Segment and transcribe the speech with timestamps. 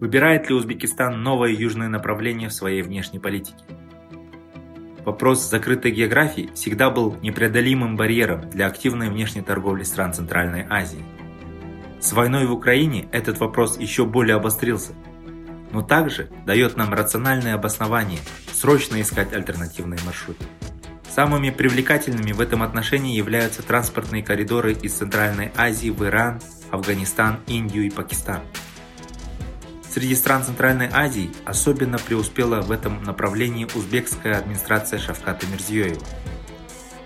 [0.00, 3.62] Выбирает ли Узбекистан новое южное направление в своей внешней политике?
[5.04, 11.04] Вопрос закрытой географии всегда был непреодолимым барьером для активной внешней торговли стран Центральной Азии.
[12.00, 14.94] С войной в Украине этот вопрос еще более обострился,
[15.70, 18.20] но также дает нам рациональное обоснование
[18.54, 20.44] срочно искать альтернативные маршруты.
[21.10, 26.40] Самыми привлекательными в этом отношении являются транспортные коридоры из Центральной Азии в Иран,
[26.70, 28.40] Афганистан, Индию и Пакистан.
[29.92, 36.00] Среди стран Центральной Азии особенно преуспела в этом направлении узбекская администрация Шавката Мирзиёева.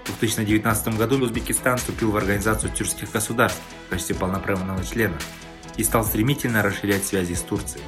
[0.05, 5.17] В 2019 году Узбекистан вступил в Организацию тюркских государств в качестве полноправного члена
[5.79, 7.85] и стал стремительно расширять связи с Турцией.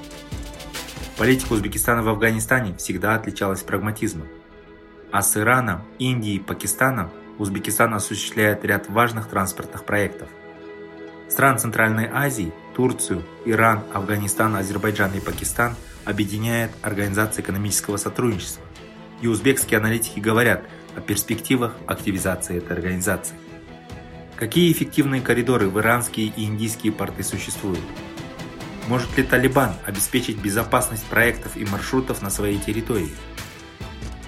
[1.19, 4.29] Политика Узбекистана в Афганистане всегда отличалась прагматизмом.
[5.13, 10.29] А с Ираном, Индией и Пакистаном Узбекистан осуществляет ряд важных транспортных проектов.
[11.29, 15.75] Стран Центральной Азии, Турцию, Иран, Афганистан, Азербайджан и Пакистан
[16.05, 18.65] объединяет Организация экономического сотрудничества.
[19.21, 20.63] И узбекские аналитики говорят
[20.95, 23.35] о перспективах активизации этой организации.
[24.37, 27.81] Какие эффективные коридоры в иранские и индийские порты существуют?
[28.87, 33.15] Может ли Талибан обеспечить безопасность проектов и маршрутов на своей территории?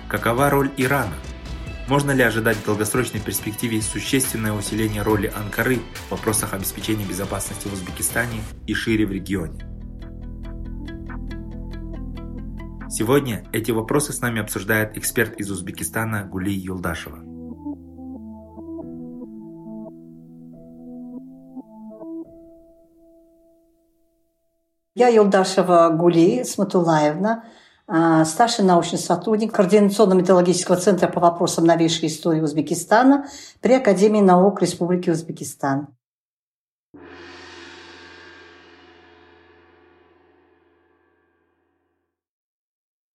[0.09, 1.15] Какова роль Ирана?
[1.89, 5.77] Можно ли ожидать в долгосрочной перспективе существенное усиление роли Анкары
[6.09, 9.65] в вопросах обеспечения безопасности в Узбекистане и шире в регионе?
[12.91, 17.21] Сегодня эти вопросы с нами обсуждает эксперт из Узбекистана Гули Юлдашева.
[24.95, 27.45] Я Юлдашева Гули Сматулаевна,
[27.89, 33.27] старший научный сотрудник Координационно-методологического центра по вопросам новейшей истории Узбекистана
[33.63, 35.89] при Академии наук Республики Узбекистан.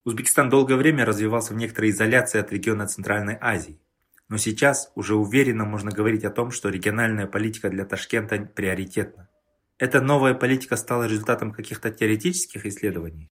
[0.05, 3.79] Узбекистан долгое время развивался в некоторой изоляции от региона Центральной Азии.
[4.27, 9.29] Но сейчас уже уверенно можно говорить о том, что региональная политика для Ташкента приоритетна.
[9.77, 13.29] Эта новая политика стала результатом каких-то теоретических исследований?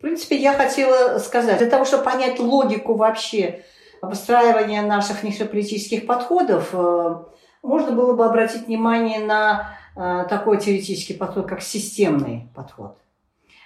[0.00, 3.64] В принципе, я хотела сказать, для того, чтобы понять логику вообще
[4.00, 7.16] обустраивания наших внешнеполитических подходов, э,
[7.62, 12.96] можно было бы обратить внимание на э, такой теоретический подход, как системный подход.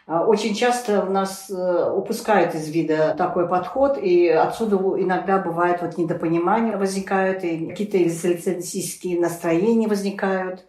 [0.08, 5.82] А Очень часто у нас э, упускают из вида такой подход, и отсюда иногда бывает
[5.82, 10.64] вот недопонимание возникают, и какие-то экзистенциалистические настроения возникают.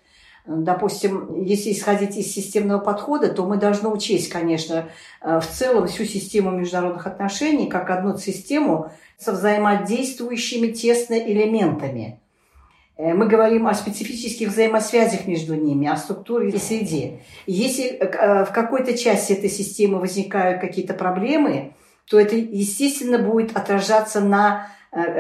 [0.48, 4.90] Допустим, если исходить из системного подхода, то мы должны учесть, конечно,
[5.22, 12.20] э, в целом всю систему международных отношений как одну систему со взаимодействующими тесно элементами.
[12.96, 17.22] Э, Мы говорим о специфических взаимосвязях между ними, о структуре и среде.
[17.48, 21.74] Если э, в какой-то части этой системы возникают какие-то проблемы,
[22.08, 24.68] то это, естественно, будет отражаться на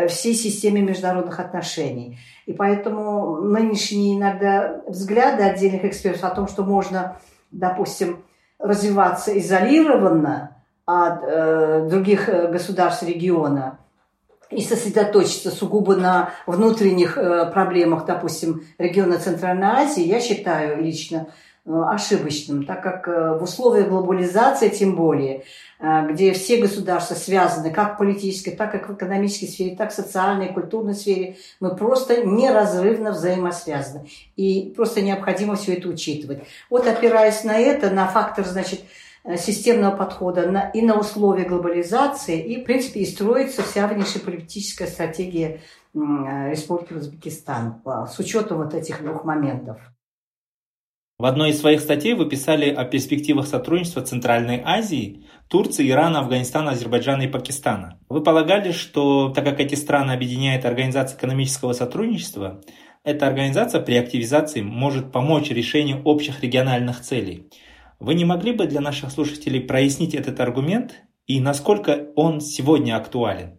[0.07, 2.17] всей системе международных отношений.
[2.45, 7.17] И поэтому нынешние иногда взгляды отдельных экспертов о том, что можно,
[7.51, 8.23] допустим,
[8.59, 10.55] развиваться изолированно
[10.85, 13.79] от э, других э, государств региона
[14.51, 21.31] и сосредоточиться сугубо на внутренних э, проблемах, допустим, региона Центральной Азии, я считаю лично э,
[21.65, 25.45] ошибочным, так как э, в условиях глобализации, тем более,
[25.79, 29.91] э, где все государства связаны как в политической, так и в экономической сфере, так и
[29.91, 34.07] в социальной, культурной сфере, мы просто неразрывно взаимосвязаны.
[34.35, 36.43] И просто необходимо все это учитывать.
[36.69, 38.81] Вот опираясь на это, на фактор, значит,
[39.23, 44.87] э, системного подхода на, и на условия глобализации, и, в принципе, и строится вся внешнеполитическая
[44.87, 45.61] стратегия
[45.95, 45.97] э,
[46.51, 49.77] Республики Узбекистан э, с учетом вот этих двух моментов.
[51.17, 56.71] В одной из своих статей вы писали о перспективах сотрудничества Центральной Азии, Турции, Ирана, Афганистана,
[56.71, 57.97] Азербайджана и Пакистана.
[58.09, 62.61] Вы полагали, что так как эти страны объединяет Организация экономического сотрудничества,
[63.05, 67.49] эта организация при активизации может помочь решению общих региональных целей.
[68.01, 70.95] Вы не могли бы для наших слушателей прояснить этот аргумент
[71.27, 73.57] и насколько он сегодня актуален?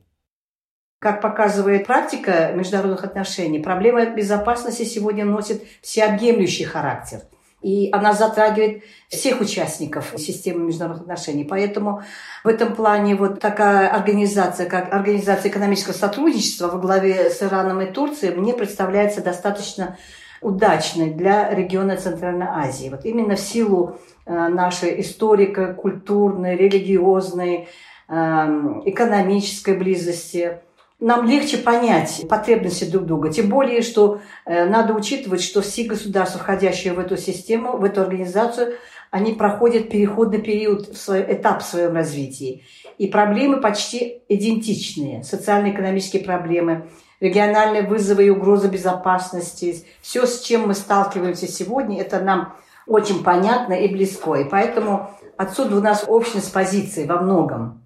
[0.98, 7.22] Как показывает практика международных отношений, проблема безопасности сегодня носит всеобъемлющий характер.
[7.66, 11.42] И она затрагивает всех участников системы международных отношений.
[11.42, 12.02] Поэтому
[12.44, 17.90] в этом плане вот такая организация, как Организация экономического сотрудничества во главе с Ираном и
[17.90, 19.98] Турцией, мне представляется достаточно
[20.40, 22.88] удачной для региона Центральной Азии.
[22.88, 27.68] Вот именно в силу э, нашей историко-культурной, религиозной,
[28.08, 30.60] эм, экономической близости–
[30.98, 33.30] нам легче понять потребности друг друга.
[33.30, 38.00] Тем более, что э, надо учитывать, что все государства, входящие в эту систему, в эту
[38.00, 38.74] организацию,
[39.10, 42.64] они проходят переходный период, свой, этап в своем развитии.
[42.98, 45.22] И проблемы почти идентичные.
[45.22, 46.88] Социально-экономические проблемы,
[47.20, 49.84] региональные вызовы и угрозы безопасности.
[50.00, 52.56] Все, с чем мы сталкиваемся сегодня, это нам
[52.86, 54.34] очень понятно и близко.
[54.34, 57.85] И поэтому отсюда у нас общность позиций во многом.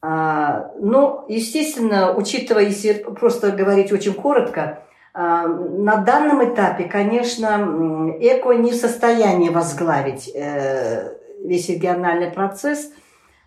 [0.00, 8.52] А, ну, естественно, учитывая, если просто говорить очень коротко, а, на данном этапе, конечно, ЭКО
[8.52, 12.92] не в состоянии возглавить э, весь региональный процесс,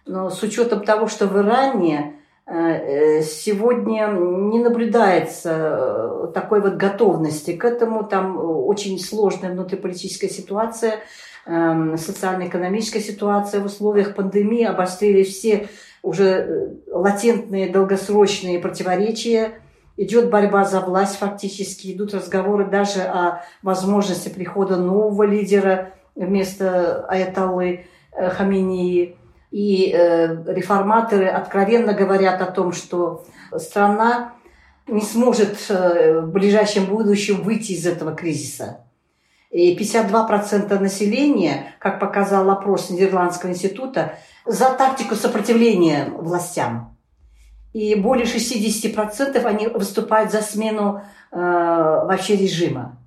[0.05, 2.15] но с учетом того, что в Иране
[2.45, 8.37] э, сегодня не наблюдается э, такой вот готовности к этому, там
[8.67, 10.95] очень сложная внутриполитическая ситуация,
[11.45, 15.69] социально-экономическая ситуация в условиях пандемии обострили все
[16.03, 19.61] уже э, латентные долгосрочные противоречия,
[19.97, 27.85] идет борьба за власть фактически, идут разговоры даже о возможности прихода нового лидера вместо Аятоллы
[28.11, 29.17] э, Хаминии.
[29.51, 33.25] И э, реформаторы откровенно говорят о том, что
[33.57, 34.33] страна
[34.87, 38.85] не сможет в ближайшем будущем выйти из этого кризиса.
[39.51, 44.13] И 52% населения, как показал опрос Нидерландского института,
[44.45, 46.97] за тактику сопротивления властям.
[47.73, 51.01] И более 60% они выступают за смену
[51.31, 52.97] э, вообще режима.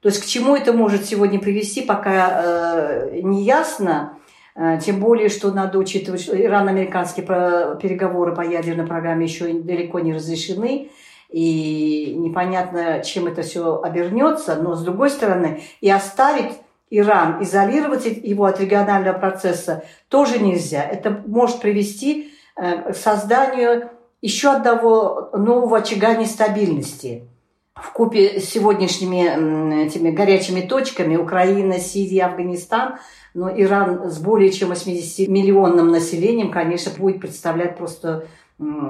[0.00, 4.14] То есть к чему это может сегодня привести, пока э, не ясно.
[4.54, 10.12] Э, тем более, что надо учитывать, что ирано-американские переговоры по ядерной программе еще далеко не
[10.12, 10.90] разрешены.
[11.30, 14.56] И непонятно, чем это все обернется.
[14.56, 16.52] Но, с другой стороны, и оставить
[16.90, 20.82] Иран, изолировать его от регионального процесса тоже нельзя.
[20.82, 23.90] Это может привести э, к созданию
[24.22, 27.28] еще одного нового очага нестабильности.
[27.74, 32.98] В купе с сегодняшними этими горячими точками Украина, Сирия, Афганистан,
[33.34, 38.26] но Иран с более чем 80-миллионным населением, конечно, будет представлять просто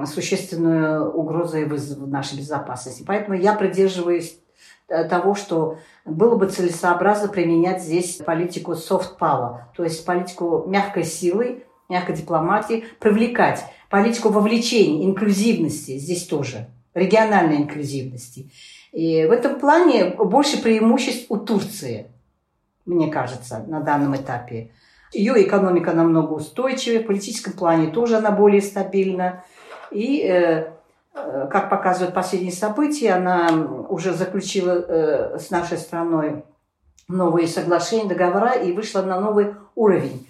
[0.05, 3.03] существенную угрозу и вызов нашей безопасности.
[3.05, 4.39] Поэтому я придерживаюсь
[4.89, 11.03] Э, того, что было бы целесообразно применять здесь политику soft power, то есть политику мягкой
[11.03, 18.49] силы, мягкой дипломатии, привлекать политику вовлечения, инклюзивности здесь тоже, региональной инклюзивности.
[18.91, 22.09] И в этом плане больше преимуществ у Турции,
[22.87, 24.71] мне кажется, на данном этапе.
[25.13, 29.43] Ее экономика намного устойчивее, в политическом плане тоже она более стабильна.
[29.91, 30.71] И э,
[31.13, 33.49] Э, как показывают последние события, она
[33.89, 36.43] уже заключила э, с нашей страной
[37.07, 40.27] новые соглашения, договора и вышла на новый уровень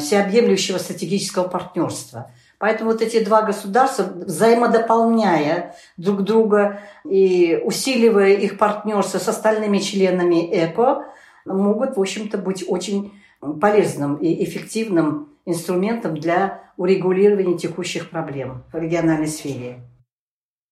[0.00, 2.30] всеобъемлющего стратегического партнерства.
[2.58, 10.44] Поэтому вот эти два государства, взаимодополняя друг друга и усиливая их партнерство с остальными членами
[10.52, 11.06] ЭКО,
[11.46, 13.12] могут, в общем-то, быть очень
[13.60, 19.80] полезным и эффективным инструментом для урегулирования текущих проблем в региональной сфере.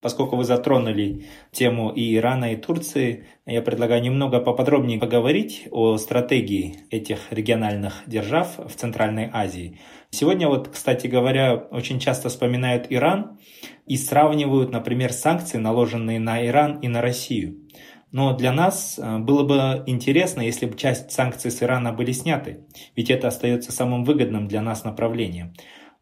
[0.01, 6.77] Поскольку вы затронули тему и Ирана, и Турции, я предлагаю немного поподробнее поговорить о стратегии
[6.91, 9.81] этих региональных держав в Центральной Азии.
[10.11, 13.41] Сегодня вот, кстати говоря, очень часто вспоминают Иран
[13.87, 17.67] и сравнивают, например, санкции, наложенные на Иран и на Россию.
[18.11, 22.67] Но для нас э, было бы интересно, если бы часть санкций с Ирана были сняты,
[22.97, 25.53] ведь это остается самым выгодным для нас направлением.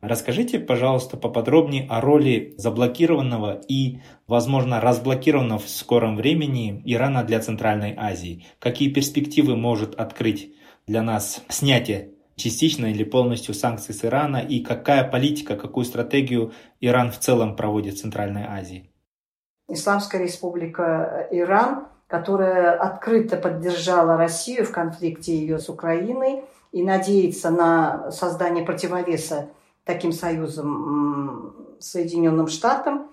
[0.01, 7.95] Расскажите, пожалуйста, поподробнее о роли заблокированного и, возможно, разблокированного в скором времени Ирана для Центральной
[7.97, 8.45] Азии.
[8.59, 10.55] Какие перспективы может открыть
[10.87, 17.11] для нас снятие частично или полностью санкций с Ирана и какая политика, какую стратегию Иран
[17.11, 18.93] в целом проводит в Центральной Азии?
[19.69, 28.11] Исламская республика Иран, которая открыто поддержала Россию в конфликте ее с Украиной и надеется на
[28.11, 29.49] создание противовеса
[29.85, 33.11] таким союзом Соединенным Штатам,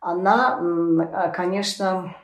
[0.00, 2.14] она, конечно,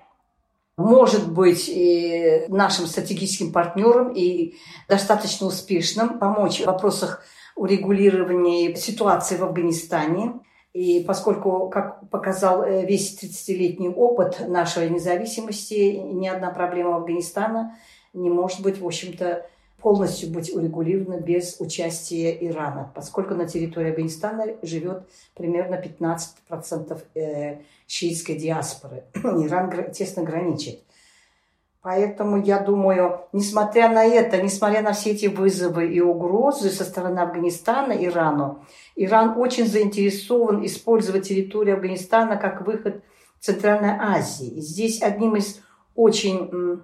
[0.76, 4.56] может быть и нашим стратегическим партнером и
[4.88, 7.22] достаточно успешным, помочь в вопросах
[7.54, 10.40] урегулирования ситуации в Афганистане.
[10.76, 17.74] И поскольку, как показал э, весь 30-летний опыт нашей независимости, ни одна проблема Афганистана
[18.12, 19.46] не может быть, в общем-то,
[19.80, 25.04] полностью быть урегулировано без участия Ирана, поскольку на территории Афганистана живет
[25.34, 29.04] примерно 15% э, шиитской диаспоры.
[29.14, 30.82] Иран тесно граничит.
[31.82, 37.20] Поэтому я думаю, несмотря на это, несмотря на все эти вызовы и угрозы со стороны
[37.20, 38.64] Афганистана Ирану,
[38.96, 43.02] Иран очень заинтересован использовать территорию Афганистана как выход
[43.38, 44.48] в Центральной Азии.
[44.48, 45.62] И здесь одним из
[45.94, 46.80] очень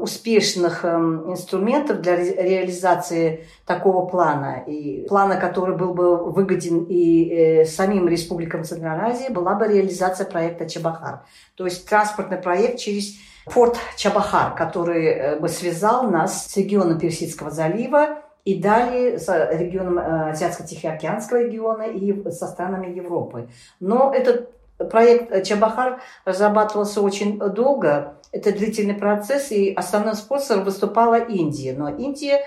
[0.00, 7.64] успешных эм, инструментов для реализации такого плана, и плана, который был бы выгоден и э,
[7.64, 11.24] самим республикам Центральной Азии, была бы реализация проекта Чабахар.
[11.56, 13.16] То есть транспортный проект через
[13.46, 19.98] порт Чабахар, который э, бы связал нас с регионом Персидского залива и далее с регионом
[19.98, 23.48] э, Азиатско-Тихоокеанского региона и со странами Европы.
[23.80, 31.74] Но этот проект Чабахар разрабатывался очень долго, это длительный процесс, и основным спонсором выступала Индия.
[31.76, 32.42] Но Индия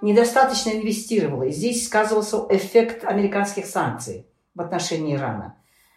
[0.00, 1.44] недостаточно инвестировала.
[1.44, 5.54] И здесь сказывался эффект американских санкций в отношении Ирана.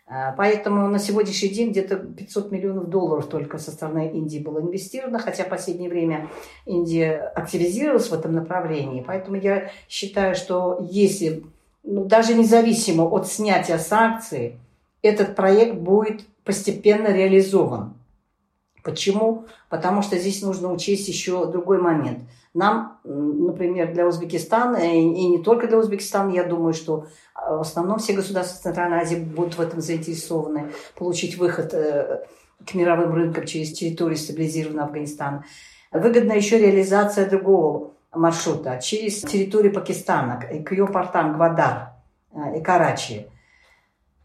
[0.08, 5.20] А, поэтому на сегодняшний день где-то 500 миллионов долларов только со стороны Индии было инвестировано,
[5.20, 6.30] хотя в последнее время
[6.66, 9.04] Индия активизировалась в этом направлении.
[9.06, 11.46] Поэтому я считаю, что если,
[11.84, 14.58] ну, даже независимо от снятия санкций,
[15.02, 17.94] этот проект будет постепенно реализован.
[18.84, 19.46] Почему?
[19.70, 22.20] Потому что здесь нужно учесть еще другой момент.
[22.54, 28.00] Нам, например, для Узбекистана, и не только для Узбекистана, я думаю, что а, в основном
[28.00, 32.26] все государства Центральной Азии будут в этом заинтересованы, получить выход э,
[32.66, 35.46] к мировым рынкам через территорию стабилизированного Афганистана.
[35.92, 41.94] Выгодна еще реализация другого маршрута через территорию Пакистана, к ее портам Гвадар
[42.34, 43.28] э, и Карачи.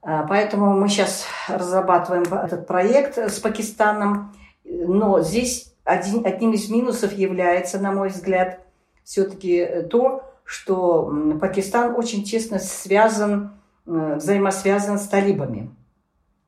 [0.08, 4.32] А, поэтому мы сейчас разрабатываем этот проект с Пакистаном.
[4.64, 8.60] Но здесь один, одним из минусов является, на мой взгляд,
[9.02, 15.74] все-таки э, то, что Пакистан очень тесно связан, э, взаимосвязан с талибами.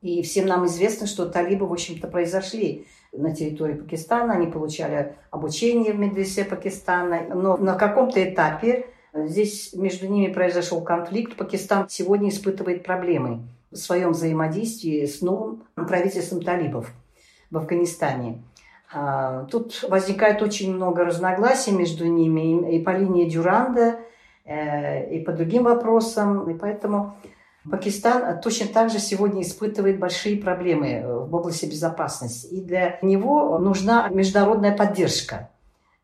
[0.01, 5.91] И всем нам известно, что талибы, в общем-то, произошли на территории Пакистана, они получали обучение
[5.91, 11.35] в медресе Пакистана, но на каком-то этапе здесь между ними произошел конфликт.
[11.35, 16.91] Пакистан сегодня испытывает проблемы в своем взаимодействии с новым правительством талибов
[17.51, 18.41] в Афганистане.
[18.91, 23.99] А, тут возникает очень много разногласий между ними и по линии Дюранда,
[24.45, 26.49] э, и по другим вопросам.
[26.49, 27.15] И поэтому
[27.69, 32.47] Пакистан точно так же сегодня испытывает большие проблемы в области безопасности.
[32.47, 35.49] И для него нужна международная поддержка.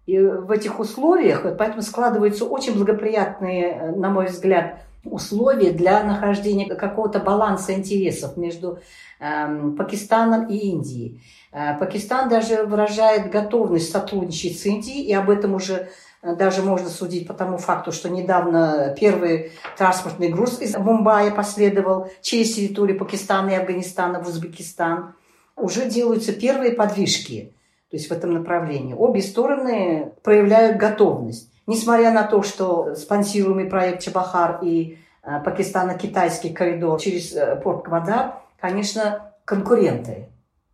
[0.06, 7.20] И в этих условиях, поэтому складываются очень благоприятные, на мой взгляд, условия для нахождения какого-то
[7.20, 8.80] баланса интересов между
[9.20, 11.22] э, Пакистаном и Индией.
[11.52, 15.90] Э, Пакистан даже выражает готовность сотрудничать с Индией, и об этом уже
[16.22, 22.10] э, даже можно судить по тому факту, что недавно первый транспортный груз из Мумбаи последовал
[22.22, 25.14] через территорию Пакистана и Афганистана в Узбекистан.
[25.56, 27.55] Уже делаются первые подвижки
[27.96, 28.94] то есть в этом направлении.
[28.94, 31.50] Обе стороны проявляют готовность.
[31.66, 38.34] Несмотря на то, что спонсируемый проект Чабахар и э, Пакистано-китайский коридор через э, порт Квадар,
[38.60, 40.28] конечно, конкуренты.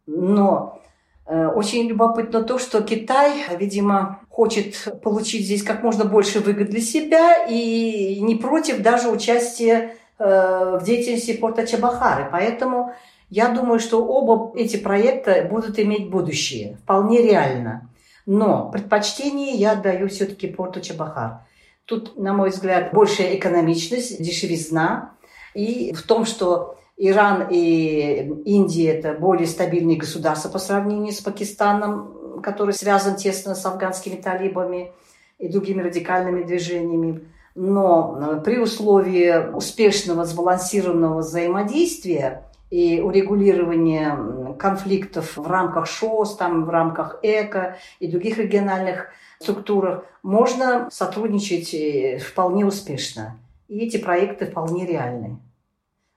[0.07, 0.81] Но
[1.27, 6.81] э, очень любопытно то, что Китай, видимо, хочет получить здесь как можно больше выгод для
[6.81, 12.29] себя и не против даже участия в деятельности порта Чабахары.
[12.31, 12.93] Поэтому
[13.31, 16.77] я думаю, что оба эти проекта будут иметь будущее.
[16.83, 17.89] Вполне реально.
[18.25, 21.45] Но предпочтение я отдаю все-таки порту Чабахар.
[21.85, 25.13] Тут, на мой взгляд, большая экономичность, дешевизна.
[25.53, 32.41] И в том, что Иран и Индия– это более стабильные государства по сравнению с Пакистаном,
[32.43, 34.91] который связан тесно с афганскими талибами
[35.39, 37.23] и другими радикальными движениями.
[37.55, 47.19] Но при условии успешного сбалансированного взаимодействия и урегулирования конфликтов в рамках ШОС, там, в рамках
[47.21, 49.09] ЭКО и других региональных
[49.39, 53.37] структурах можно сотрудничать э, вполне успешно.
[53.67, 55.37] И эти проекты вполне реальны.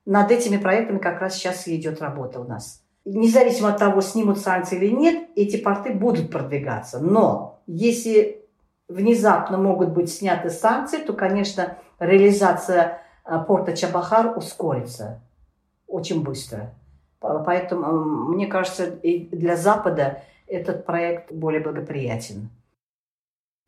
[0.06, 2.82] Над этими проектами как раз сейчас и идет работа у нас.
[3.04, 7.00] Независимо от того, снимут санкции или нет, эти порты будут продвигаться.
[7.00, 8.46] Но если
[8.88, 15.23] внезапно могут быть сняты санкции, то, конечно, реализация э, порта Чабахар ускорится
[15.94, 16.74] очень быстро.
[17.20, 22.50] Поэтому, мне кажется, и для Запада этот проект более благоприятен.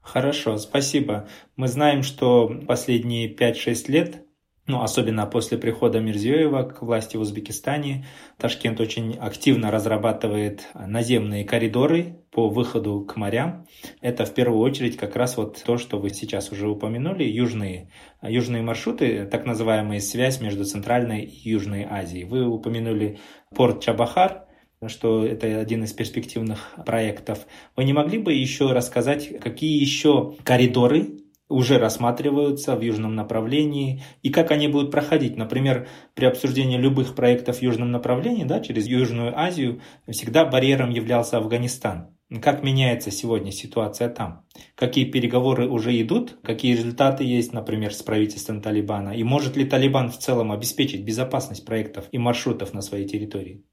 [0.03, 1.27] Хорошо, спасибо.
[1.57, 4.27] Мы знаем, что последние 5-6 лет
[4.67, 8.05] ну, особенно после прихода Мирзиёева к власти в Узбекистане,
[8.37, 13.67] Ташкент очень активно разрабатывает наземные коридоры по выходу к морям.
[14.03, 17.89] Это в первую очередь как раз вот то, что вы сейчас уже упомянули, южные,
[18.21, 22.25] южные маршруты, так называемая связь между Центральной и Южной Азией.
[22.25, 23.21] Вы упомянули
[23.55, 24.45] порт Чабахар,
[24.87, 27.47] что это один из перспективных проектов.
[27.75, 34.29] Вы не могли бы еще рассказать, какие еще коридоры уже рассматриваются в южном направлении и
[34.29, 35.39] как они будут проходить.
[35.39, 41.39] Например, при обсуждении любых проектов в южном направлении, да, через Южную Азию, всегда барьером являлся
[41.39, 42.16] Афганистан.
[42.43, 44.45] Как меняется сегодня ситуация там?
[44.75, 46.39] Какие переговоры уже идут?
[46.43, 49.11] Какие результаты есть, например, с правительством Талибана?
[49.11, 53.65] И может ли Талибан в целом обеспечить безопасность проектов и маршрутов на своей территории?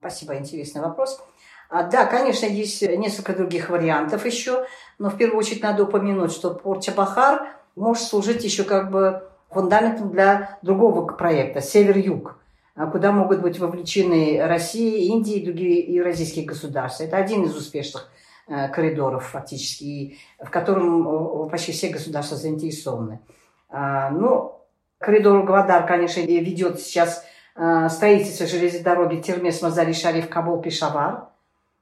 [0.00, 1.22] Спасибо, интересный вопрос.
[1.68, 4.66] А, да, конечно, есть несколько других вариантов еще,
[4.98, 10.10] но в первую очередь надо упомянуть, что порт Чабахар может служить еще как бы фундаментом
[10.10, 12.39] для другого проекта «Север-Юг»,
[12.86, 17.04] куда могут быть вовлечены Россия, Индия и другие евразийские государства.
[17.04, 18.10] Это один из успешных
[18.48, 23.20] э, коридоров фактически, в котором э, почти все государства заинтересованы.
[23.68, 24.60] А, ну,
[24.98, 27.24] коридор Гвадар, конечно, ведет сейчас
[27.56, 31.28] э, строительство железной дороги Термес-Мазари-Шариф-Кабул-Пешавар.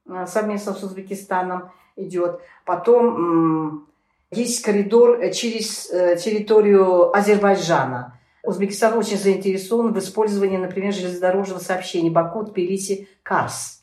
[0.08, 2.40] Э, совместно с Узбекистаном идет.
[2.64, 3.86] Потом
[4.30, 8.17] есть коридор через территорию Азербайджана.
[8.48, 13.82] Узбекистан очень заинтересован в использовании, например, железнодорожного сообщения Баку-Тбилиси-Карс,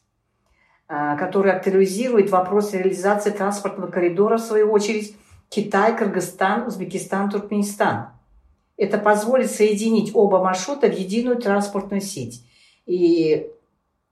[0.89, 5.15] э, который актуализирует вопрос реализации транспортного коридора, в свою очередь,
[5.49, 8.07] Китай, Кыргызстан, Узбекистан, Туркменистан.
[8.75, 12.43] Это позволит соединить оба маршрута в единую транспортную сеть.
[12.87, 13.47] И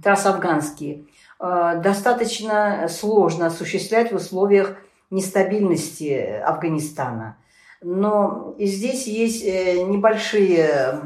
[0.02, 1.04] трансафганские
[1.40, 4.78] э, достаточно сложно осуществлять в условиях
[5.10, 7.36] нестабильности Афганистана.
[7.82, 11.00] Но и здесь есть э, небольшие,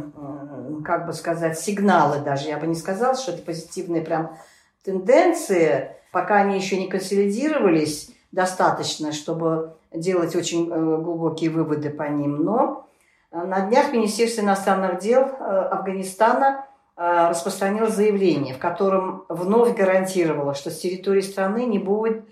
[0.84, 2.48] как бы сказать, сигналы даже.
[2.48, 4.36] Я бы не сказала, что это позитивные прям
[4.84, 5.90] тенденции.
[6.12, 12.44] Пока они еще не консолидировались, достаточно, чтобы делать очень э, глубокие выводы по ним.
[12.44, 12.86] Но
[13.32, 20.80] э, на днях Министерство иностранных дел Афганистана распространило заявление, в котором вновь гарантировало, что с
[20.80, 22.24] территории страны не будет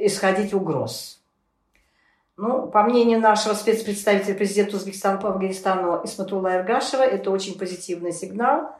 [0.00, 1.20] исходить угроз.
[2.36, 8.70] Ну, по мнению нашего спецпредставителя президента Узбекистана по Афганистану Исматулла Эргашева, это очень позитивный сигнал.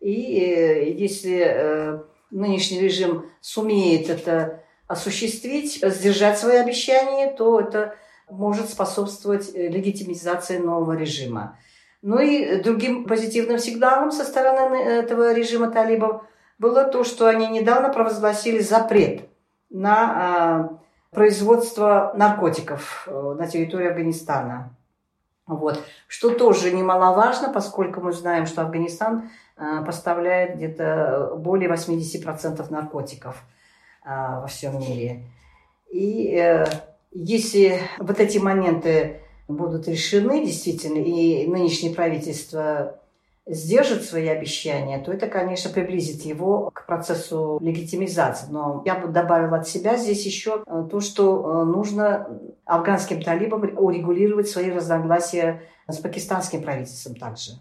[0.00, 7.96] И если нынешний режим сумеет это осуществить, сдержать свои обещания, то это
[8.30, 11.58] может способствовать э, легитимизации нового режима.
[12.02, 16.22] Ну и другим позитивным сигналом со стороны этого режима талибов
[16.58, 19.28] было то, что они недавно провозгласили запрет
[19.70, 20.78] на а,
[21.10, 24.74] производство наркотиков э, на территории Афганистана.
[25.46, 25.82] Вот.
[26.06, 33.42] Что тоже немаловажно, поскольку мы знаем, что Афганистан э, поставляет где-то более 80% наркотиков–
[34.10, 35.24] а, во всем мире.
[35.92, 36.64] И э,
[37.12, 43.00] если вот эти моменты будут решены действительно, и нынешнее правительство
[43.48, 48.50] сдержит свои обещания, то это, конечно, приблизит его к процессу легитимизации.
[48.50, 53.62] Но я бы добавила от себя здесь еще э, то, что э, нужно афганским талибам
[53.76, 57.52] урегулировать свои разногласия с пакистанским правительством также.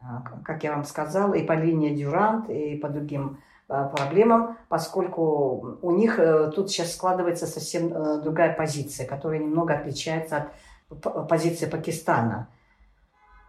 [0.00, 3.38] А, как я вам сказала, и по линии Дюрант, и по другим
[3.72, 6.20] Э, проблемам, поскольку у них
[6.54, 7.88] тут сейчас складывается совсем
[8.22, 10.48] другая позиция, которая немного отличается
[10.90, 12.48] от позиции Пакистана.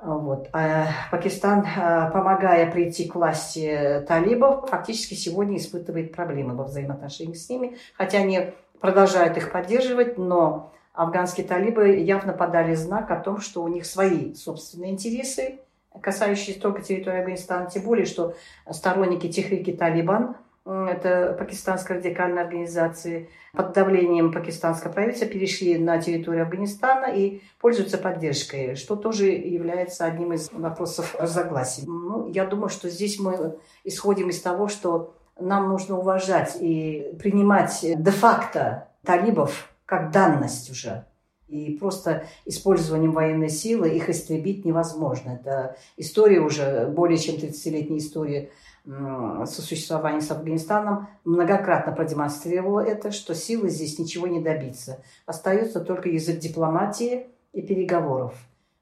[0.03, 0.49] Вот.
[0.51, 1.65] А Пакистан,
[2.11, 8.51] помогая прийти к власти талибов, фактически сегодня испытывает проблемы во взаимоотношениях с ними, хотя они
[8.81, 14.33] продолжают их поддерживать, но афганские талибы явно подали знак о том, что у них свои
[14.33, 15.59] собственные интересы,
[16.01, 18.35] касающиеся только территории Афганистана, тем более, что
[18.69, 27.05] сторонники Техрики Талибан, это пакистанская радикальная организация, под давлением пакистанского правительства перешли на территорию Афганистана
[27.05, 31.83] и пользуются поддержкой, что тоже является одним из вопросов разногласий.
[31.85, 37.79] Ну, я думаю, что здесь мы исходим из того, что нам нужно уважать и принимать
[37.81, 41.05] де-факто талибов как данность уже.
[41.47, 45.31] И просто использованием военной силы их истребить невозможно.
[45.31, 48.49] Это история уже, более чем 30-летняя история
[48.85, 55.01] сосуществования с Афганистаном многократно продемонстрировала это, что силы здесь ничего не добиться.
[55.25, 58.33] Остается только язык дипломатии и переговоров.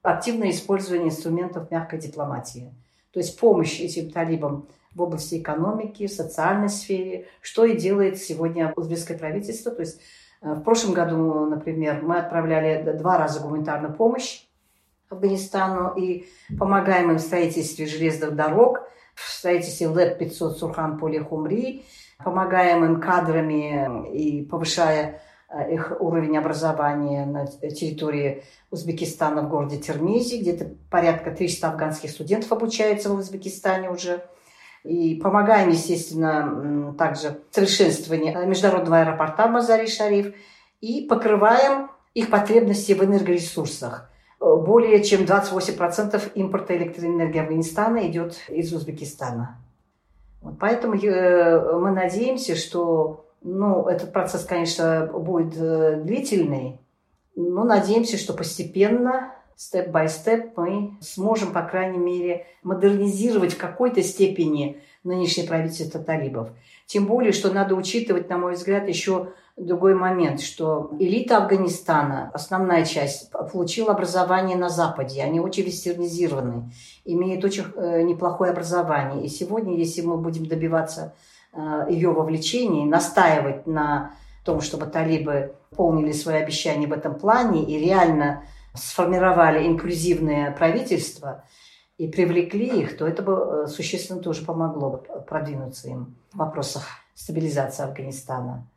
[0.02, 2.74] Активное использование инструментов мягкой дипломатии.
[3.12, 9.18] То есть помощь этим талибам в области экономики, социальной сфере, что и делает сегодня узбекское
[9.18, 9.72] правительство.
[9.72, 10.02] То есть
[10.42, 14.44] в прошлом году, например, мы отправляли два раза гуманитарную помощь
[15.12, 16.26] Афганистану и
[16.58, 18.82] помогаем им в строительстве железных дорог,
[19.14, 21.86] в строительстве ЛЭП-500 Сурхан Поле Хумри,
[22.24, 30.38] помогаем им кадрами и повышая э, их уровень образования на территории Узбекистана в городе Термези,
[30.38, 34.24] где-то порядка 300 афганских студентов обучается в Узбекистане уже.
[34.84, 40.34] И помогаем, естественно, также совершенствованию международного аэропорта Мазари-Шариф
[40.82, 44.10] и покрываем их потребности в энергоресурсах.
[44.40, 49.60] Более чем 28% импорта электроэнергии Афганистана идет из Узбекистана.
[50.42, 56.80] Вот поэтому э, мы надеемся, что ну, этот процесс, конечно, будет э, длительный,
[57.36, 65.48] но надеемся, что постепенно степ-бай-степ мы сможем, по крайней мере, модернизировать в какой-то степени нынешнее
[65.48, 66.50] правительство талибов.
[66.88, 72.86] Тем более, что надо учитывать, на мой взгляд, еще другой момент, что элита Афганистана, основная
[72.86, 75.22] часть, получила образование на Западе.
[75.22, 76.72] Они очень вестернизированы,
[77.06, 79.24] имеют очень э, неплохое образование.
[79.24, 81.14] И сегодня, если мы будем добиваться
[81.54, 87.78] э, ее вовлечения, настаивать на том, чтобы талибы помнили свои обещания в этом плане и
[87.78, 88.44] реально
[88.74, 91.44] сформировали инклюзивное правительство
[91.98, 97.84] и привлекли их, то это бы э, существенно тоже помогло продвинуться им в вопросах стабилизации
[97.84, 98.68] Афганистана.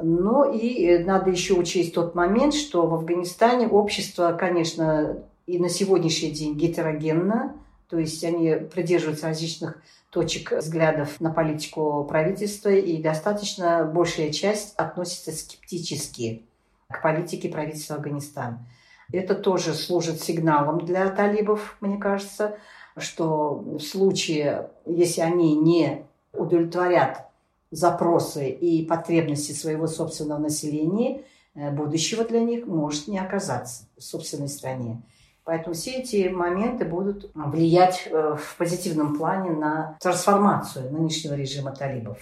[0.00, 6.30] Но и надо еще учесть тот момент, что в Афганистане общество, конечно, и на сегодняшний
[6.30, 7.56] день гетерогенно,
[7.88, 15.32] то есть они придерживаются различных точек взглядов на политику правительства, и достаточно большая часть относится
[15.32, 16.42] скептически
[16.90, 18.64] к политике правительства Афганистана.
[19.12, 22.58] Это тоже служит сигналом для талибов, мне кажется,
[22.96, 27.26] что в случае, если они не удовлетворят
[27.70, 31.22] запросы и потребности своего собственного населения,
[31.54, 35.02] э, будущего для них может не оказаться в собственной стране.
[35.44, 42.18] Поэтому все эти моменты будут влиять э, в позитивном плане на трансформацию нынешнего режима талибов.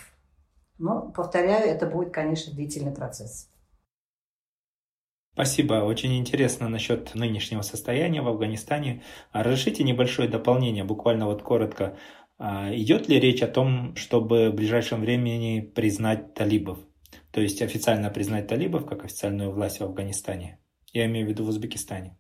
[0.79, 3.49] Но, повторяю, это будет, конечно, длительный процесс.
[5.37, 5.85] Спасибо.
[5.85, 9.03] Очень интересно насчет нынешнего состояния в Афганистане.
[9.33, 11.99] А разрешите небольшое дополнение, буквально вот коротко.
[12.39, 16.79] А идет ли речь о том, чтобы в ближайшем времени признать талибов?
[17.33, 20.59] То есть официально признать талибов как официальную власть в Афганистане?
[20.95, 22.17] Я имею в виду в Узбекистане.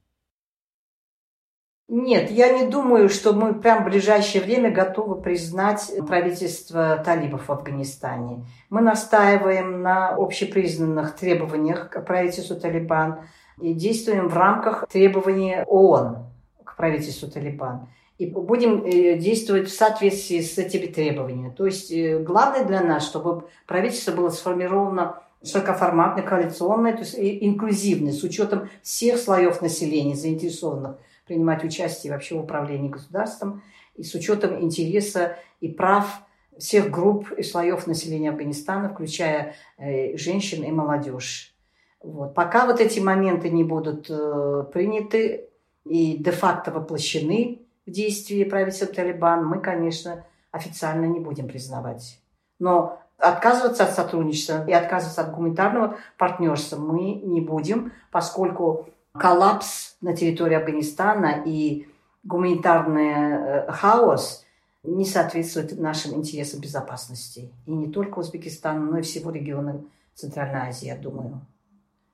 [1.88, 7.52] Нет, я не думаю, что мы прям в ближайшее время готовы признать правительство талибов в
[7.52, 8.44] Афганистане.
[8.70, 13.20] Мы настаиваем на общепризнанных требованиях к правительству Талибан
[13.60, 16.26] и действуем в рамках требований ООН
[16.64, 17.86] к правительству Талибан.
[18.18, 21.54] И будем э, действовать в соответствии с этими требованиями.
[21.56, 28.12] То есть э, главное для нас, чтобы правительство было сформировано широкоформатное, коалиционное, то есть инклюзивное,
[28.12, 30.96] с учетом всех слоев населения, заинтересованных
[31.26, 33.62] принимать участие вообще в управлении государством
[33.94, 36.22] и с учетом интереса и прав
[36.58, 41.54] всех групп и слоев населения Афганистана, включая э, женщин и молодежь.
[42.02, 42.34] Вот.
[42.34, 45.48] Пока вот эти моменты не будут э, приняты
[45.84, 52.20] и де-факто воплощены в действии правительства Талибан, мы, конечно, официально не будем признавать.
[52.58, 60.14] Но отказываться от сотрудничества и отказываться от гуманитарного партнерства мы не будем, поскольку коллапс на
[60.14, 61.88] территории Афганистана и
[62.24, 64.44] гуманитарный э, хаос
[64.82, 67.52] не соответствует нашим интересам безопасности.
[67.66, 69.82] И не только Узбекистана, но и всего региона
[70.14, 71.40] Центральной Азии, я думаю.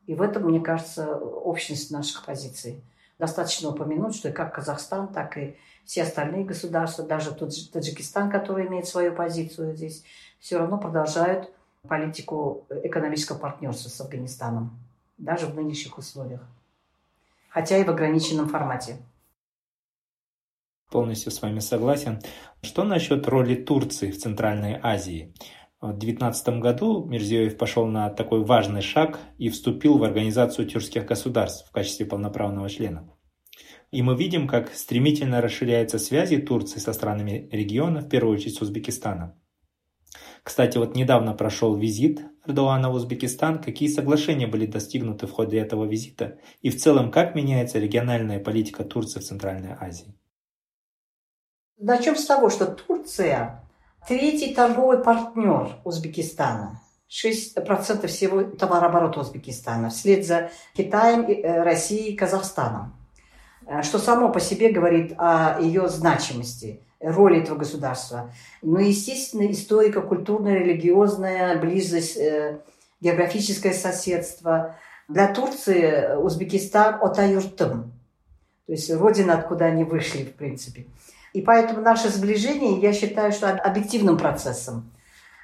[0.07, 2.83] И в этом, мне кажется, общность наших позиций.
[3.19, 8.31] Достаточно упомянуть, что и как Казахстан, так и все остальные государства, даже тот же Таджикистан,
[8.31, 10.03] который имеет свою позицию здесь,
[10.41, 11.53] все равно продолжают
[11.87, 14.79] политику экономического партнерства с Афганистаном,
[15.19, 16.41] даже в нынешних условиях
[17.53, 18.97] хотя и в ограниченном формате.
[20.91, 22.21] Полностью с вами согласен.
[22.63, 25.35] Что насчет роли Турции в Центральной Азии?
[25.81, 31.69] В 2019 году Мирзиёев пошел на такой важный шаг и вступил в Организацию тюркских государств
[31.69, 33.11] в качестве полноправного члена.
[33.91, 38.63] И мы видим, как стремительно расширяются связи Турции со странами региона, в первую очередь с
[38.63, 39.42] Узбекистаном.
[40.43, 43.63] Кстати, вот недавно прошел визит Эрдогана в Узбекистан.
[43.63, 46.39] Какие соглашения были достигнуты в ходе этого визита?
[46.61, 50.15] И в целом, как меняется региональная политика Турции в Центральной Азии?
[51.79, 53.65] Начнем с того, что Турция
[54.09, 56.81] третий торговый партнер Узбекистана.
[57.09, 62.97] 6% всего товарооборота Узбекистана, вслед за Китаем, э, Россией и Казахстаном.
[63.67, 68.33] Э, что само по себе говорит о ее значимости, роли этого государства.
[68.63, 72.61] Ну естественно, историко-культурная, религиозная близость, э,
[73.01, 74.77] географическое соседство.
[75.09, 77.93] Для Турции Узбекистан– отаюртым,
[78.67, 80.87] то есть родина, откуда они вышли, в принципе.
[81.33, 84.91] И поэтому наше сближение, я считаю, что объективным процессом–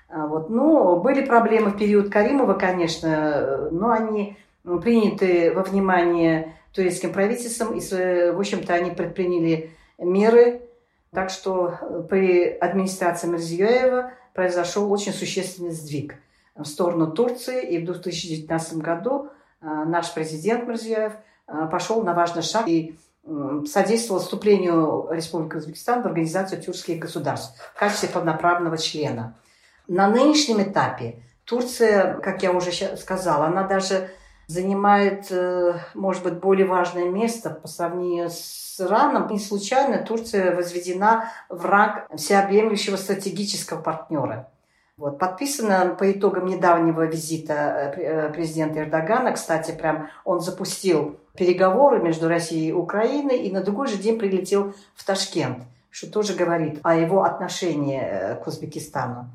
[0.08, 0.48] а, вот.
[0.48, 7.80] Ну, были проблемы в период Каримова, конечно, но они приняты во внимание турецким правительством, и,
[7.80, 10.62] в общем-то, они предприняли меры,
[11.12, 16.14] так что при администрации Мирзиёева произошел очень существенный сдвиг
[16.54, 21.14] в сторону Турции, и в 2019 году а, наш президент Мирзиёев
[21.46, 22.98] а, пошел на важный шаг и
[23.66, 29.36] содействовал вступлению Республики Узбекистан в Организацию тюркских государств в качестве полноправного члена–
[29.88, 34.10] на нынешнем этапе Турция, как я уже сказала, она даже
[34.48, 39.28] занимает, э, может быть, более важное место по сравнению с Ираном.
[39.30, 44.50] Не случайно Турция возведена в ранг всеобъемлющего стратегического партнера.
[44.96, 49.32] Вот, подписано по итогам недавнего визита э, э, президента Эрдогана.
[49.32, 54.72] Кстати, прям он запустил переговоры между Россией и Украиной и на другой же день прилетел
[54.96, 55.58] в Ташкент,
[55.90, 58.02] что тоже говорит о его отношении
[58.42, 59.28] к Узбекистану.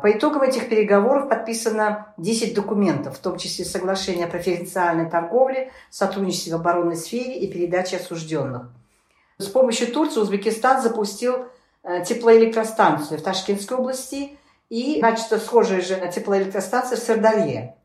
[0.00, 6.52] По итогам этих переговоров подписано 10 документов, в том числе соглашение о преференциальной торговле, сотрудничестве
[6.52, 8.70] в оборонной сфере и передаче осужденных.
[9.38, 11.46] С помощью Турции Узбекистан запустил
[11.82, 17.76] э, теплоэлектростанцию в Ташкентской области и начато схожая же теплоэлектростанция в Сырдарье.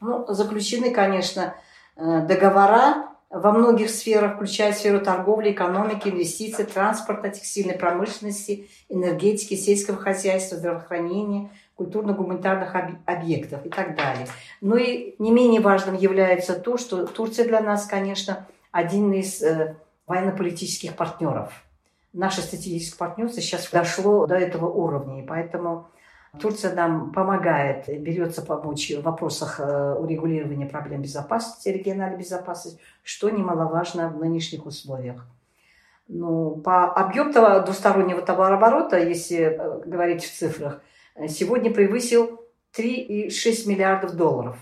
[0.00, 1.54] Ну, заключены, конечно,
[1.94, 3.08] э, договора
[3.40, 11.50] во многих сферах, включая сферу торговли, экономики, инвестиций, транспорта, текстильной промышленности, энергетики, сельского хозяйства, здравоохранения,
[11.76, 14.26] культурно-гуманитарных объектов и так далее.
[14.60, 19.76] Но и не менее важным является то, что Турция для нас, конечно, один из э,
[20.06, 21.52] военно-политических партнеров.
[22.12, 25.88] Наше стратегическое партнерство сейчас дошло до этого уровня, и поэтому
[26.40, 34.08] Турция нам помогает, берется помочь в вопросах э, урегулирования проблем безопасности, региональной безопасности, что немаловажно
[34.08, 35.26] в нынешних условиях.
[36.08, 37.32] Ну, по объему
[37.64, 40.82] двустороннего товарооборота, если э, говорить в цифрах,
[41.14, 42.40] э, сегодня превысил
[42.76, 44.58] 3,6 миллиардов долларов,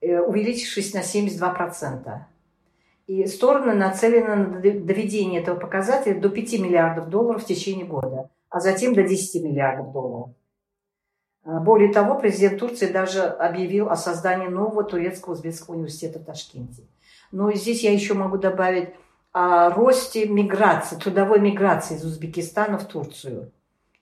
[0.00, 2.20] увеличившись на 72%.
[3.06, 8.60] И стороны нацелены на доведение этого показателя до 5 миллиардов долларов в течение года, а
[8.60, 10.30] затем до 10 миллиардов долларов.
[11.48, 16.82] А, более того, президент Турции даже объявил о создании нового турецкого узбекского университета в Ташкенте.
[17.32, 18.90] Но здесь я еще могу добавить
[19.32, 23.50] о росте миграции, трудовой миграции из Узбекистана в Турцию.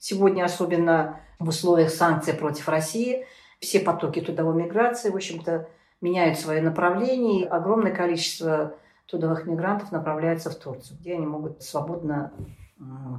[0.00, 3.26] Сегодня, особенно в условиях санкций против России,
[3.60, 5.68] все потоки трудовой миграции, в общем-то,
[6.00, 8.74] меняют свое направление, и огромное количество
[9.06, 12.32] трудовых мигрантов направляется в Турцию, где они могут свободно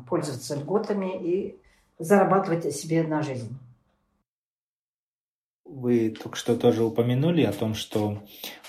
[0.10, 1.62] пользоваться льготами и
[1.98, 3.58] зарабатывать себе на жизнь.
[5.70, 8.24] Вы только что тоже упомянули о том, что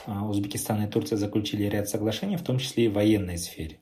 [0.06, 3.80] а, Узбекистан и Турция заключили ряд соглашений, в том числе и в военной сфере.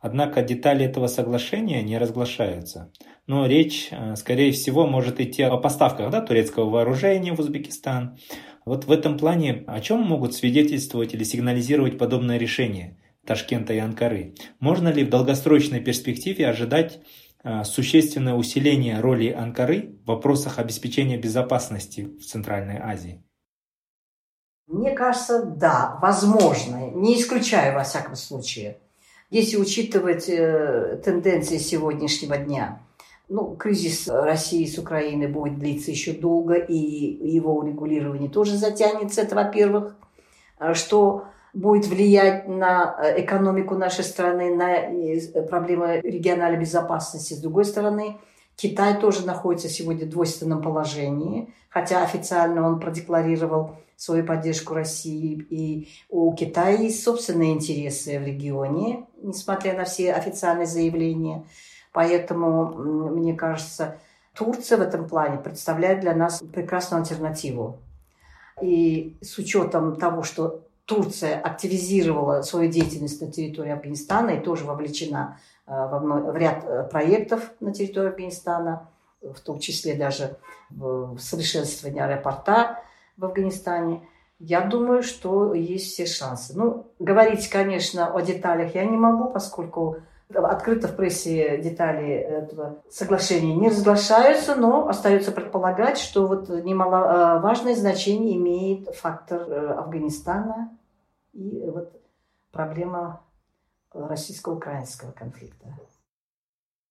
[0.00, 2.90] Однако детали этого соглашения не разглашаются.
[3.26, 8.18] Но речь, а, скорее всего, может идти о поставках да, турецкого вооружения в Узбекистан.
[8.64, 14.34] Вот в этом плане о чем могут свидетельствовать или сигнализировать подобное решение Ташкента и Анкары?
[14.58, 17.00] Можно ли в долгосрочной перспективе ожидать
[17.64, 23.22] существенное усиление роли Анкары в вопросах обеспечения безопасности в Центральной Азии?
[24.66, 26.90] Мне кажется, да, возможно.
[26.90, 28.78] Не исключаю во всяком случае.
[29.28, 32.80] Если учитывать э, тенденции сегодняшнего дня,
[33.28, 39.34] ну, кризис России с Украиной будет длиться еще долго, и его урегулирование тоже затянется, это
[39.34, 39.96] во-первых.
[40.58, 47.34] Э, что будет влиять на э, экономику нашей страны, на э, проблемы региональной безопасности.
[47.34, 48.18] С другой стороны,
[48.56, 55.88] Китай тоже находится сегодня в двойственном положении, хотя официально он продекларировал свою поддержку России, и
[56.08, 61.44] у Китая есть собственные интересы в регионе, несмотря на все официальные заявления.
[61.92, 62.72] Поэтому,
[63.10, 63.98] мне кажется,
[64.34, 67.78] Турция в этом плане представляет для нас прекрасную альтернативу.
[68.62, 75.38] И с учетом того, что Турция активизировала свою деятельность на территории Афганистана и тоже вовлечена
[75.68, 78.88] э, в ряд э, проектов на территории Афганистана.
[79.22, 80.36] в том числе даже
[80.70, 82.82] в совершенствовании аэропорта
[83.16, 84.00] в Афганистане.
[84.40, 86.58] Я думаю, что есть все шансы.
[86.58, 89.98] Ну, говорить, конечно, о деталях я не могу, поскольку
[90.34, 98.36] открыто в прессе детали этого соглашения не разглашаются, но остается предполагать, что вот немаловажное значение
[98.36, 100.70] имеет фактор э, Афганистана
[101.32, 102.00] и вот
[102.52, 103.22] проблема
[103.92, 105.76] российско-украинского конфликта.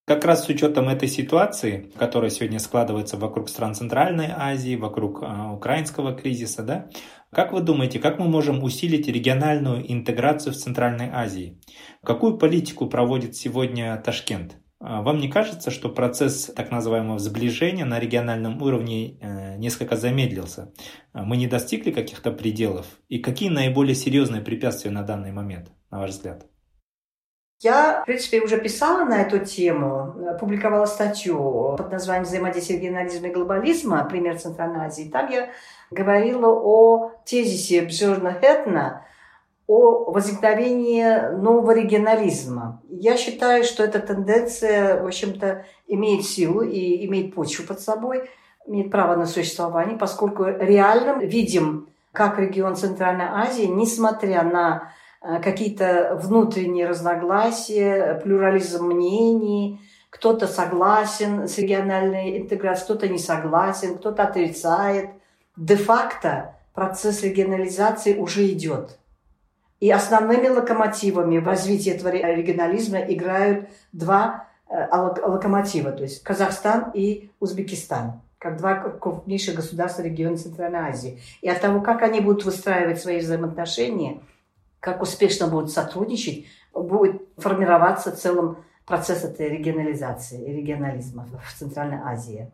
[0.06, 5.52] Как раз с учетом этой ситуации, которая сегодня складывается вокруг стран Центральной Азии, вокруг э,
[5.54, 6.90] украинского кризиса, да,
[7.32, 11.62] как вы думаете, как мы можем усилить региональную интеграцию в Центральной Азии?
[12.04, 14.59] Какую политику проводит сегодня Ташкент?
[14.82, 20.72] А вам не кажется, что процесс так называемого сближения на региональном уровне э, несколько замедлился?
[21.14, 22.86] Мы не достигли каких-то пределов?
[23.10, 26.46] И какие наиболее серьезные препятствия на данный момент, на ваш взгляд?
[27.62, 33.34] Я, в принципе, уже писала на эту тему, публиковала статью под названием «Взаимодействие регионализма и
[33.34, 34.06] глобализма.
[34.06, 35.10] Пример Центральной Азии».
[35.10, 35.50] Там я
[35.92, 39.06] говорила о тезисе Бжорна Хэтна
[39.70, 42.82] о возникновении нового регионализма.
[42.90, 48.30] Я считаю, что эта тенденция, в общем-то, имеет силу и имеет почву под собой,
[48.66, 56.18] имеет право на существование, поскольку реальным видим, как регион Центральной Азии, несмотря на Э, какие-то
[56.22, 65.12] внутренние разногласия, плюрализм мнений, кто-то согласен с региональной интеграцией, кто-то не согласен, кто-то отрицает.
[65.58, 68.99] Де-факто процесс регионализации уже идет.
[69.80, 77.32] И основными локомотивами в развитии этого регионализма играют два э, локомотива, то есть Казахстан и
[77.40, 81.22] Узбекистан, как два крупнейших государства региона Центральной Азии.
[81.42, 84.20] И от того, как они будут выстраивать свои взаимоотношения–
[84.80, 92.52] как успешно будут сотрудничать, будет формироваться целым процесс этой регионализации регионализма в Центральной Азии.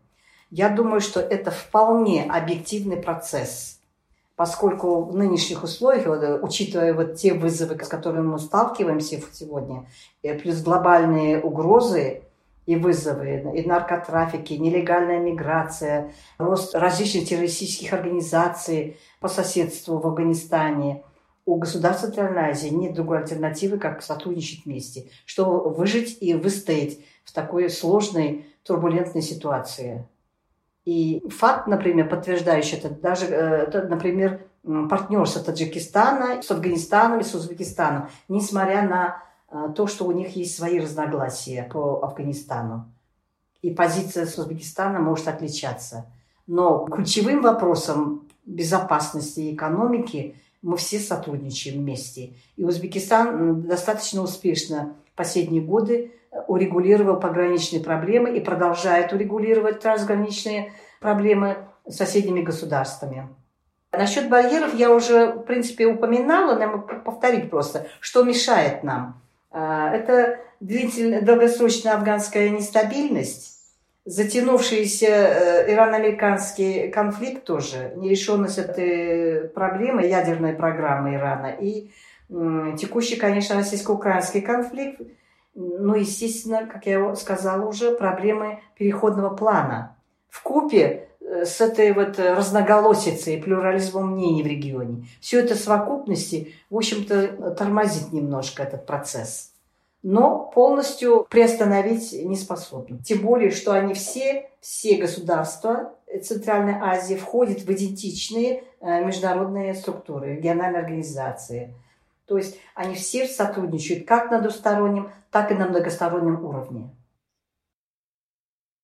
[0.50, 3.75] Я думаю, что это вполне объективный процесс,
[4.36, 9.86] поскольку в нынешних условиях, вот, учитывая вот те вызовы, с которыми мы сталкиваемся сегодня,
[10.22, 12.22] плюс глобальные угрозы
[12.66, 21.02] и вызовы, и наркотрафики, нелегальная миграция, рост различных террористических организаций по соседству в Афганистане–
[21.46, 27.32] у государств Центральной Азии нет другой альтернативы, как сотрудничать вместе, чтобы выжить и выстоять в
[27.32, 30.04] такой сложной, турбулентной ситуации.
[30.86, 34.46] И факт, например, подтверждающий это, даже, э, это, например,
[34.88, 40.56] партнерство Таджикистана с Афганистаном и с Узбекистаном, несмотря на э, то, что у них есть
[40.56, 42.90] свои разногласия по Афганистану.
[43.60, 46.06] И позиция с Узбекистаном может отличаться.
[46.46, 52.32] Но ключевым вопросом безопасности и экономики– мы все сотрудничаем вместе.
[52.56, 61.56] И Узбекистан достаточно успешно последние годы э, урегулировал пограничные проблемы и продолжает урегулировать трансграничные проблемы
[61.86, 63.28] с соседними государствами.
[63.92, 69.20] Насчет барьеров я уже, в принципе, упоминала, но повторить просто, что мешает нам.
[69.50, 73.56] Э, это длительная, долгосрочная афганская нестабильность,
[74.04, 81.90] затянувшийся э, ирано-американский конфликт тоже, нерешенность этой проблемы, ядерной программы Ирана и
[82.28, 85.00] текущий, конечно, российско-украинский конфликт,
[85.54, 89.96] ну, естественно, как я сказала уже, проблемы переходного плана.
[90.28, 95.06] В купе э, с этой вот разноголосицей и плюрализмом мнений в регионе.
[95.20, 99.52] Все это в совокупности, в общем-то, тормозит немножко этот процесс
[100.08, 102.98] но полностью приостановить не способны.
[103.04, 110.36] Тем более, что они все, все государства Центральной Азии входят в идентичные э, международные структуры,
[110.36, 111.74] региональные организации.
[112.26, 116.90] То есть они все сотрудничают как на двустороннем, так и на многостороннем уровне.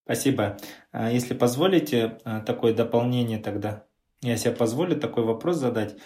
[0.05, 0.57] Спасибо.
[0.91, 3.85] А если позволите э, такое дополнение тогда,
[4.21, 5.97] я себе позволю такой вопрос задать.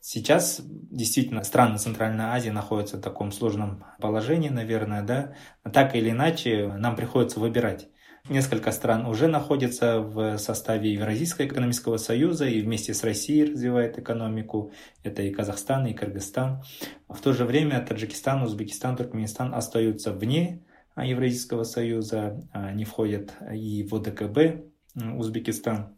[0.00, 5.34] Сейчас действительно страны Центральной Азии находятся в таком сложном положении, наверное, да.
[5.72, 7.88] Так или иначе, нам приходится выбирать.
[8.28, 14.70] Несколько стран уже находятся в составе Евразийского экономического союза и вместе с Россией развивает экономику.
[15.02, 16.62] Это и Казахстан, и Кыргызстан.
[17.08, 20.62] В то же время Таджикистан, Узбекистан, Туркменистан остаются вне
[20.96, 22.40] Евразийского союза,
[22.74, 25.96] не входят и в ОДКБ Узбекистан.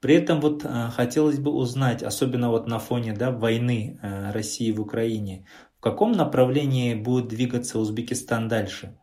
[0.00, 4.80] При этом вот э, хотелось бы узнать, особенно вот на фоне да, войны России в
[4.80, 5.46] Украине,
[5.78, 8.96] в каком направлении будет двигаться Узбекистан дальше?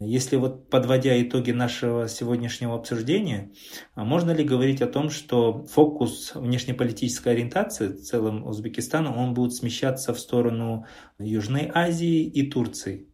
[0.00, 3.50] Если вот подводя итоги нашего сегодняшнего обсуждения,
[3.94, 9.54] а можно ли говорить о том, что фокус внешнеполитической ориентации в целом Узбекистана, он будет
[9.54, 10.86] смещаться в сторону
[11.18, 13.08] Южной Азии и Турции?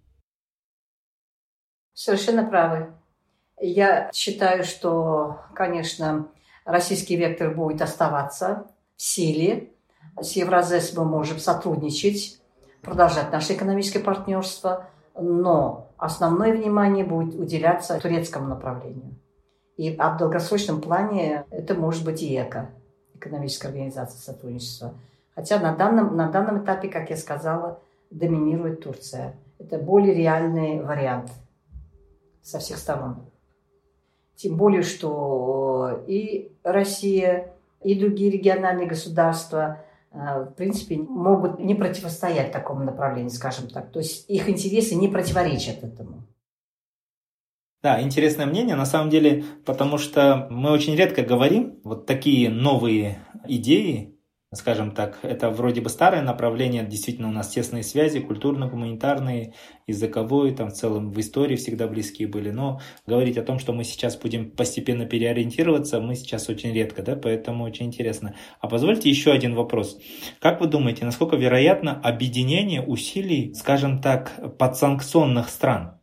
[1.95, 2.93] Совершенно правы.
[3.59, 6.29] Я считаю, что, конечно,
[6.67, 8.67] российский вектор будет оставаться
[8.97, 9.73] в силе.
[10.21, 12.41] С Евразес мы можем сотрудничать,
[12.83, 19.15] продолжать наше экономическое партнерство, но основное внимание будет уделяться турецкому направлению.
[19.77, 22.71] И в долгосрочном плане это может быть и ЭКО,
[23.15, 24.95] экономическая организация сотрудничества.
[25.35, 29.35] Хотя на данном, на данном этапе, как я сказала, доминирует Турция.
[29.59, 31.31] Это более реальный вариант
[32.43, 33.17] со всех сторон.
[34.37, 39.79] Тем более, что и Россия, и другие региональные государства,
[40.15, 43.91] в принципе, могут не противостоять такому направлению, скажем так.
[43.91, 46.23] То есть их интересы не противоречат этому.
[47.83, 53.19] Да, интересное мнение, на самом деле, потому что мы очень редко говорим вот такие новые
[53.47, 54.14] идеи,
[54.55, 59.55] скажем так, это вроде бы старое направление, действительно у нас тесные связи, культурно-гуманитарные,
[59.87, 63.85] языковые, там в целом в истории всегда близкие были, но говорить о том, что мы
[63.85, 68.35] сейчас будем постепенно переориентироваться, мы сейчас очень редко, да, поэтому очень интересно.
[68.61, 69.99] А позвольте еще один вопрос.
[70.41, 75.94] Как вы думаете, насколько вероятно объединение усилий, скажем так, подсанкционных стран?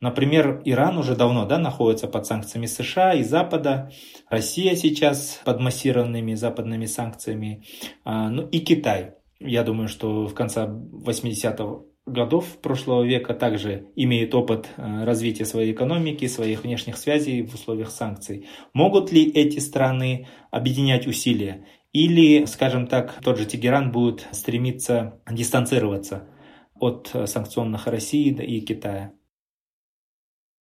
[0.00, 3.90] Например, Иран уже давно да, находится под санкциями США и Запада,
[4.30, 7.64] Россия сейчас под массированными западными санкциями,
[8.04, 9.14] а, ну и Китай.
[9.40, 15.72] Я думаю, что в конце 80-х годов прошлого века также имеет опыт э, развития своей
[15.72, 18.48] экономики, своих внешних связей в условиях санкций.
[18.72, 21.66] Могут ли эти страны объединять усилия?
[21.92, 26.28] Или, скажем так, тот же Тегеран будет стремиться дистанцироваться
[26.74, 29.12] от санкционных России и Китая?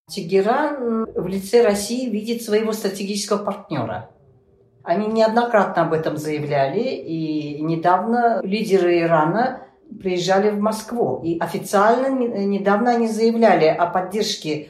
[0.09, 4.09] Тегеран в лице России видит своего стратегического партнера.
[4.83, 9.61] Они неоднократно об этом заявляли, и недавно лидеры Ирана
[10.01, 11.21] приезжали в Москву.
[11.23, 14.69] И официально недавно они заявляли о поддержке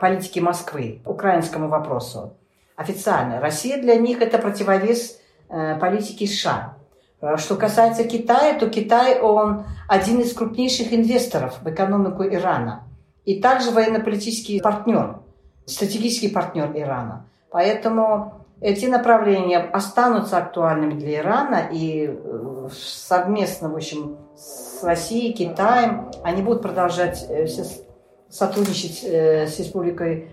[0.00, 2.34] политики Москвы украинскому вопросу.
[2.76, 3.40] Официально.
[3.40, 6.76] Россия для них это противовес э, политики США.
[7.36, 12.84] Что касается Китая, то Китай, он один из крупнейших инвесторов в экономику Ирана–
[13.28, 15.18] и также военно-политический партнер,
[15.66, 17.26] стратегический партнер Ирана.
[17.50, 26.10] Поэтому эти направления останутся актуальными для Ирана, и э, совместно, в общем, с Россией, Китаем,
[26.22, 27.46] они будут продолжать э,
[28.30, 30.30] сотрудничать э, с Республикой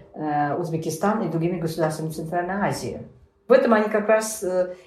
[0.57, 3.01] Узбекистан и другими государствами Центральной Азии.
[3.49, 4.41] В этом они как раз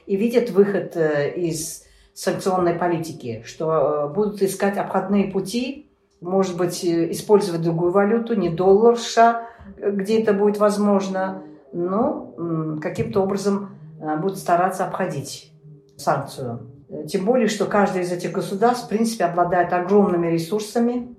[0.07, 1.85] и видят выход из
[2.15, 5.88] санкционной политики, что будут искать обходные пути
[6.21, 9.47] может быть, э, использовать другую валюту, не доллар США,
[9.77, 11.43] где это будет возможно,
[11.73, 15.53] но каким-то образом э, будут стараться обходить
[15.97, 16.71] санкцию.
[17.07, 21.15] Тем более, что каждое из этих государств, в принципе, обладает огромными ресурсами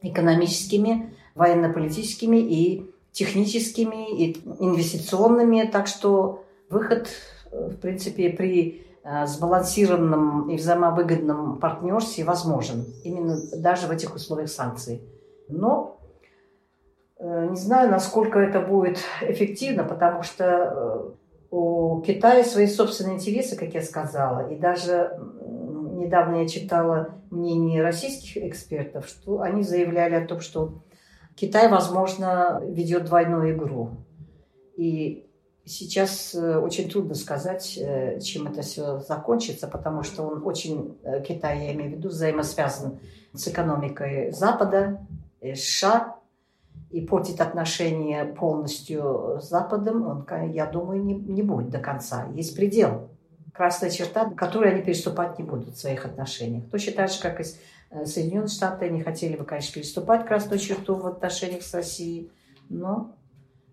[0.00, 5.68] экономическими, военно-политическими и техническими, и инвестиционными.
[5.70, 7.08] Так что выход,
[7.52, 8.83] э, в принципе, при Э,
[9.26, 12.86] сбалансированном и взаимовыгодном партнерстве возможен.
[13.04, 15.02] Именно даже в этих условиях санкций.
[15.48, 16.00] Но
[17.18, 21.10] э, не знаю, насколько это будет эффективно, потому что э,
[21.50, 25.18] у Китая свои собственные интересы, как я сказала, и даже
[25.94, 30.82] недавно я читала мнение российских экспертов, что они заявляли о том, что
[31.36, 33.90] Китай, возможно, ведет двойную игру.
[34.76, 35.23] И
[35.66, 41.22] Сейчас э, очень трудно сказать, э, чем это все закончится, потому что он очень, э,
[41.22, 42.98] Китай, я имею в виду, взаимосвязан
[43.32, 45.00] с экономикой Запада,
[45.40, 46.16] США,
[46.90, 52.28] и портить отношения полностью с Западом, он, я думаю, не, не будет до конца.
[52.34, 53.08] Есть предел,
[53.52, 56.70] красная черта, которую они переступать не будут в своих отношениях.
[56.70, 57.44] Точно так же, как и
[58.04, 62.30] Соединенные Штаты, они хотели бы, конечно, переступать красную черту в отношениях с Россией,
[62.68, 63.13] но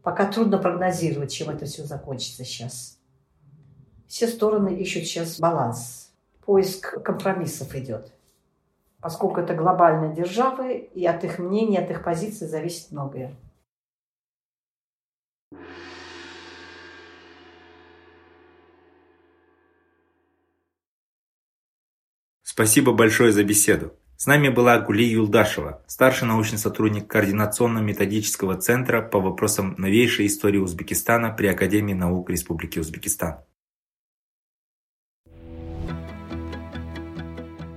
[0.04, 2.98] Пока трудно прогнозировать, чем это все закончится сейчас.
[4.08, 6.12] Все стороны ищут сейчас баланс.
[6.46, 8.12] Поиск компромиссов идет.
[9.00, 13.36] Поскольку это глобальные державы, и от их мнения, от их позиций зависит многое.
[22.44, 23.94] Спасибо большое за беседу.
[24.22, 31.32] С нами была Гули Юлдашева, старший научный сотрудник Координационно-методического центра по вопросам новейшей истории Узбекистана
[31.32, 33.38] при Академии наук Республики Узбекистан.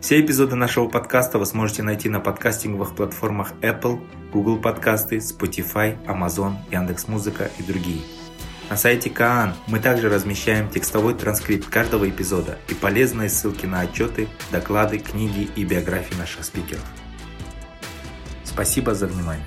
[0.03, 6.57] Все эпизоды нашего подкаста вы сможете найти на подкастинговых платформах Apple, Google подкасты, Spotify, Amazon,
[6.71, 8.03] Яндекс.Музыка и другие–
[8.71, 14.29] на сайте Каан мы также размещаем текстовой транскрипт каждого эпизода и полезные ссылки на отчеты,
[14.51, 16.85] доклады, книги и биографии наших спикеров.
[18.45, 19.47] Спасибо за внимание.